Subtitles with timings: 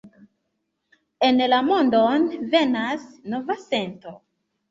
[1.27, 3.05] En la mondon venas
[3.35, 4.17] nova sento